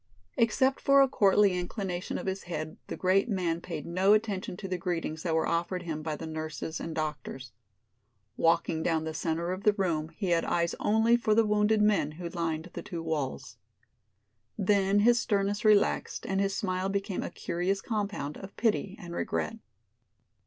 Except 0.35 0.79
for 0.81 1.03
a 1.03 1.07
courtly 1.07 1.55
inclination 1.55 2.17
of 2.17 2.25
his 2.25 2.41
head 2.45 2.77
the 2.87 2.97
great 2.97 3.29
man 3.29 3.61
paid 3.61 3.85
no 3.85 4.13
attention 4.13 4.57
to 4.57 4.67
the 4.67 4.79
greetings 4.79 5.21
that 5.21 5.35
were 5.35 5.45
offered 5.47 5.83
him 5.83 6.01
by 6.01 6.15
the 6.15 6.25
nurses 6.25 6.79
and 6.79 6.95
doctors. 6.95 7.51
Walking 8.35 8.81
down 8.81 9.03
the 9.03 9.13
center 9.13 9.51
of 9.51 9.61
the 9.63 9.73
room 9.73 10.09
he 10.09 10.29
had 10.29 10.43
eyes 10.43 10.73
only 10.79 11.17
for 11.17 11.35
the 11.35 11.45
wounded 11.45 11.83
men 11.83 12.13
who 12.13 12.29
lined 12.29 12.71
the 12.73 12.81
two 12.81 13.03
walls. 13.03 13.57
Then 14.57 15.01
his 15.01 15.19
sternness 15.19 15.63
relaxed 15.63 16.25
and 16.25 16.41
his 16.41 16.55
smile 16.57 16.89
became 16.89 17.21
a 17.21 17.29
curious 17.29 17.79
compound 17.79 18.37
of 18.37 18.57
pity 18.57 18.97
and 18.99 19.13
regret. 19.13 19.57